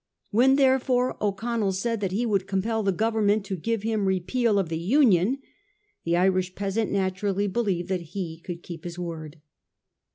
When, 0.31 0.55
therefore, 0.55 1.15
O'Connell 1.21 1.73
said 1.73 1.99
that 2.01 2.11
he 2.11 2.25
would 2.25 2.47
compel 2.47 2.81
the 2.81 2.91
Government 2.91 3.45
to 3.45 3.55
give 3.55 3.83
him 3.83 4.07
repeal 4.07 4.57
of 4.57 4.69
the 4.69 4.79
Union, 4.79 5.37
the 6.05 6.17
Irish 6.17 6.55
peasant 6.55 6.91
naturally 6.91 7.45
believed 7.45 7.89
that 7.89 8.01
he 8.17 8.39
could 8.39 8.63
keep 8.63 8.83
his 8.83 8.97
word. 8.97 9.41